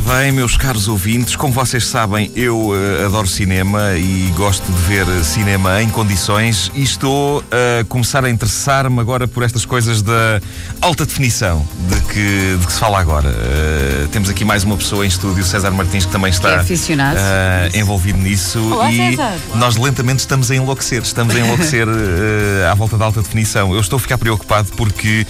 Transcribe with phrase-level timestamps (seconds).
[0.00, 5.06] bem, meus caros ouvintes, como vocês sabem, eu uh, adoro cinema e gosto de ver
[5.24, 10.40] cinema em condições e estou a começar a interessar-me agora por estas coisas da
[10.82, 13.28] alta definição de que, de que se fala agora.
[13.28, 17.70] Uh, temos aqui mais uma pessoa em estúdio, César Martins, que também está que é
[17.74, 19.34] uh, envolvido nisso Olá, e César.
[19.54, 21.86] nós lentamente estamos a enlouquecer, estamos a enlouquecer
[22.70, 23.72] à volta da alta definição.
[23.72, 25.26] Eu estou a ficar preocupado porque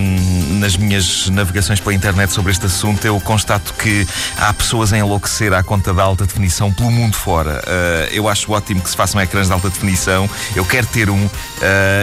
[0.00, 3.91] um, nas minhas navegações pela internet sobre este assunto eu constato que
[4.36, 7.62] há pessoas a enlouquecer à conta da alta definição pelo mundo fora.
[7.66, 10.28] Uh, eu acho ótimo que se façam ecrãs de alta definição.
[10.54, 11.24] Eu quero ter um.
[11.24, 11.30] Uh,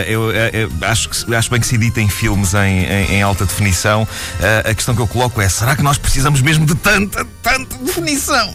[0.08, 4.04] eu, eu, acho, que, acho bem que se editem filmes em, em, em alta definição.
[4.04, 7.76] Uh, a questão que eu coloco é: será que nós precisamos mesmo de tanta, tanta
[7.78, 8.54] definição?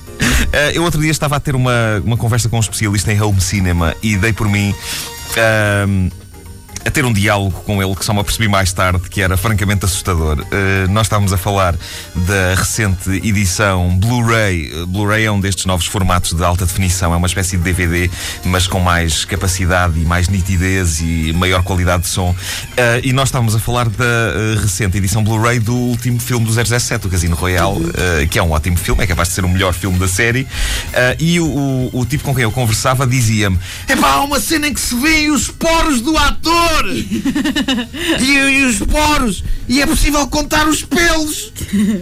[0.72, 3.94] eu outro dia estava a ter uma, uma conversa com um especialista em home cinema
[4.02, 4.74] e dei por mim
[6.84, 9.84] a ter um diálogo com ele que só me apercebi mais tarde que era francamente
[9.84, 10.40] assustador.
[10.40, 11.74] Uh, nós estávamos a falar
[12.14, 14.84] da recente edição Blu-ray.
[14.86, 18.10] Blu-ray é um destes novos formatos de alta definição, é uma espécie de DVD,
[18.44, 22.30] mas com mais capacidade e mais nitidez e maior qualidade de som.
[22.30, 22.36] Uh,
[23.02, 27.06] e nós estávamos a falar da uh, recente edição Blu-ray do último filme do 007,
[27.06, 27.84] o Casino Royale,
[28.30, 30.46] que é um ótimo filme, é capaz de ser o melhor filme da série.
[31.18, 34.68] e o, o, o, tipo com quem eu conversava dizia-me: É pá, há uma cena
[34.68, 36.73] em que se vêem os poros do ator!
[38.20, 39.44] E, e os poros!
[39.68, 41.52] E é possível contar os pelos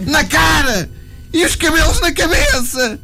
[0.05, 0.89] na cara!
[1.31, 2.99] E os cabelos na cabeça!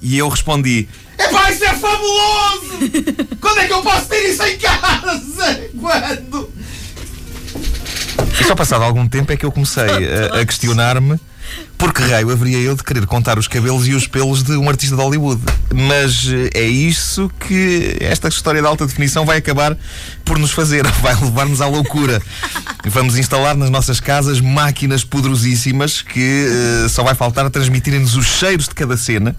[0.00, 2.78] E eu respondi: Epá, isso é fabuloso!
[3.40, 5.70] Quando é que eu posso ter isso em casa?
[5.80, 6.50] Quando?
[8.40, 11.20] E só passado algum tempo é que eu comecei a, a questionar-me
[11.76, 14.68] por que raio haveria eu de querer contar os cabelos e os pelos de um
[14.68, 15.42] artista de Hollywood?
[15.74, 19.76] Mas eh, é isso que esta história de alta definição vai acabar
[20.24, 22.22] por nos fazer, vai levar-nos à loucura.
[22.84, 26.46] Vamos instalar nas nossas casas máquinas poderosíssimas que
[26.84, 29.36] uh, só vai faltar transmitirem-nos os cheiros de cada cena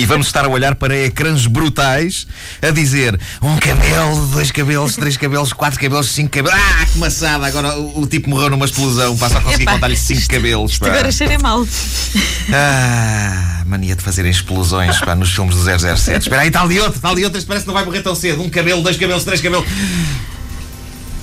[0.00, 2.26] e vamos estar a olhar para ecrãs brutais
[2.62, 6.58] a dizer um cabelo, dois cabelos, três cabelos, quatro cabelos, cinco cabelos.
[6.58, 7.46] Ah, que maçada!
[7.46, 10.72] Agora o, o tipo morreu numa explosão, passa a conseguir contar-lhe cinco cabelos.
[10.72, 11.66] Isto agora cheira mal.
[12.50, 16.22] Ah, mania de fazerem explosões pá, nos filmes do 007.
[16.22, 18.14] Espera aí, está ali outro, está ali outro, este parece que não vai morrer tão
[18.14, 18.42] cedo.
[18.42, 19.66] Um cabelo, dois cabelos, três cabelos.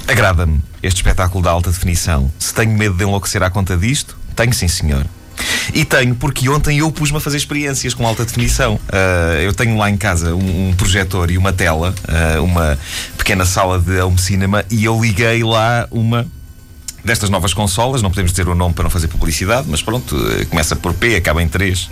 [0.08, 2.32] Agrada-me este espetáculo da alta definição.
[2.38, 5.04] Se tenho medo de enlouquecer à conta disto, tenho sim, senhor.
[5.74, 8.76] E tenho, porque ontem eu pus-me a fazer experiências com alta definição.
[8.76, 12.78] Uh, eu tenho lá em casa um, um projetor e uma tela, uh, uma
[13.18, 16.26] pequena sala de home cinema, e eu liguei lá uma
[17.04, 20.46] destas novas consolas, não podemos dizer o nome para não fazer publicidade, mas pronto, uh,
[20.48, 21.90] começa por P, acaba em 3.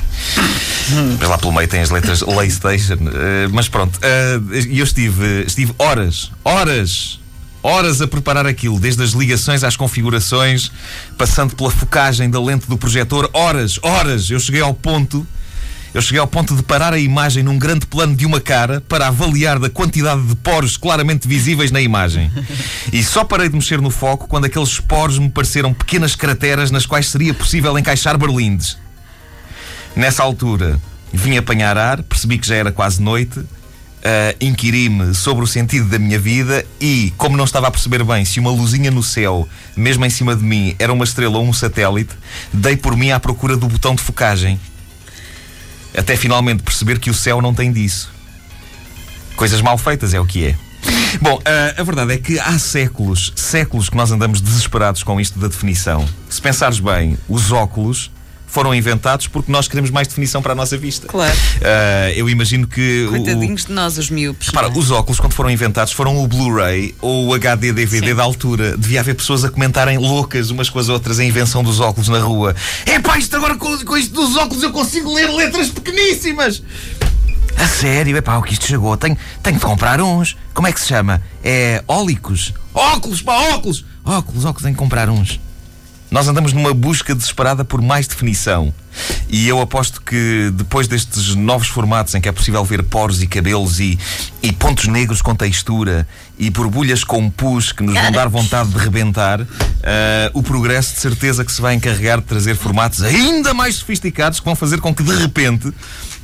[1.20, 2.98] Mas lá pelo meio tem as letras PlayStation.
[3.52, 4.00] mas pronto,
[4.70, 7.20] e eu estive, estive horas, horas
[7.66, 10.72] horas a preparar aquilo, desde as ligações às configurações,
[11.18, 14.30] passando pela focagem da lente do projetor, horas, horas.
[14.30, 15.26] Eu cheguei ao ponto,
[15.92, 19.08] eu cheguei ao ponto de parar a imagem num grande plano de uma cara para
[19.08, 22.32] avaliar da quantidade de poros claramente visíveis na imagem.
[22.94, 26.86] E só parei de mexer no foco quando aqueles poros me pareceram pequenas crateras nas
[26.86, 28.78] quais seria possível encaixar berlindes.
[29.96, 30.80] Nessa altura,
[31.12, 33.44] vim apanhar ar, percebi que já era quase noite
[34.06, 38.24] uh, inquiri-me sobre o sentido da minha vida e, como não estava a perceber bem
[38.24, 41.52] se uma luzinha no céu, mesmo em cima de mim, era uma estrela ou um
[41.52, 42.14] satélite,
[42.54, 44.60] dei por mim à procura do botão de focagem.
[45.98, 48.14] Até finalmente perceber que o céu não tem disso.
[49.36, 50.56] Coisas mal feitas é o que é.
[51.22, 55.40] Bom, uh, a verdade é que há séculos, séculos que nós andamos desesperados com isto
[55.40, 56.08] da definição.
[56.30, 58.12] Se pensares bem, os óculos
[58.56, 61.08] foram inventados porque nós queremos mais definição para a nossa vista.
[61.08, 61.36] Claro.
[61.36, 63.06] Uh, eu imagino que.
[63.10, 64.48] Coitadinhos o, de nós, os miúpes.
[64.48, 64.72] Repara, é?
[64.72, 68.16] os óculos, quando foram inventados, foram o Blu-ray ou o HD DVD Sim.
[68.16, 68.78] da altura.
[68.78, 72.20] Devia haver pessoas a comentarem loucas umas com as outras a invenção dos óculos na
[72.20, 72.56] rua.
[72.86, 76.64] É pá, isto agora com, com isto dos óculos eu consigo ler letras pequeníssimas.
[77.58, 78.96] A sério, é pá, o que isto chegou.
[78.96, 80.38] Tenho, tenho de comprar uns.
[80.54, 81.22] Como é que se chama?
[81.44, 82.54] É ólicos.
[82.74, 83.84] Óculos, pá, óculos.
[84.06, 85.42] Óculos, óculos, tenho de comprar uns.
[86.10, 88.74] Nós andamos numa busca desesperada por mais definição.
[89.28, 93.28] E eu aposto que depois destes novos formatos em que é possível ver poros e
[93.28, 94.00] cabelos e,
[94.42, 96.08] e pontos negros com textura
[96.38, 99.46] e borbulhas com pus que nos vão dar vontade de rebentar, uh,
[100.34, 104.46] o progresso de certeza que se vai encarregar de trazer formatos ainda mais sofisticados que
[104.46, 105.74] vão fazer com que de repente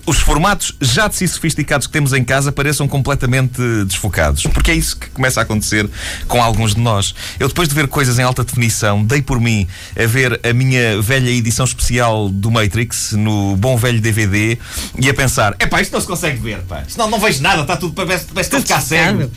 [0.05, 4.43] os formatos já de si sofisticados que temos em casa pareçam completamente desfocados.
[4.47, 5.89] Porque é isso que começa a acontecer
[6.27, 7.13] com alguns de nós.
[7.39, 9.67] Eu, depois de ver coisas em alta definição, dei por mim
[9.97, 14.57] a ver a minha velha edição especial do Matrix no bom velho DVD
[14.99, 16.83] e a pensar: é pá, isto não se consegue ver, pá.
[16.87, 19.31] Isto não, vejo nada, está tudo, parece, parece que ficar cego.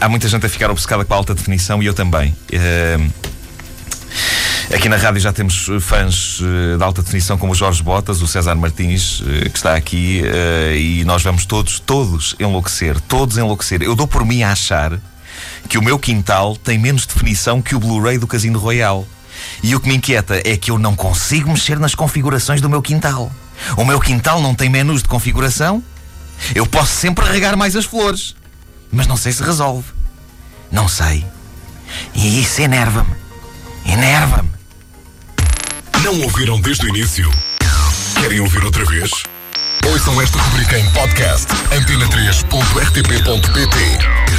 [0.00, 2.34] Há muita gente a ficar obcecada com a alta definição e eu também.
[2.52, 3.30] Uh...
[4.72, 8.22] Aqui na rádio já temos eh, fãs eh, de alta definição como o Jorge Botas,
[8.22, 10.22] o César Martins, eh, que está aqui,
[10.78, 13.82] e nós vamos todos, todos enlouquecer, todos enlouquecer.
[13.82, 14.96] Eu dou por mim a achar
[15.68, 19.04] que o meu quintal tem menos definição que o Blu-ray do Casino Royal.
[19.60, 22.80] E o que me inquieta é que eu não consigo mexer nas configurações do meu
[22.80, 23.32] quintal.
[23.76, 25.82] O meu quintal não tem menus de configuração.
[26.54, 28.36] Eu posso sempre regar mais as flores,
[28.92, 29.88] mas não sei se resolve.
[30.70, 31.26] Não sei.
[32.14, 33.14] E isso enerva-me.
[33.84, 34.59] Enerva-me.
[36.10, 37.30] Não ouviram desde o início?
[38.20, 39.12] Querem ouvir outra vez?
[39.86, 44.29] Ouçam esta rubrica em podcast antena3.rtp.pt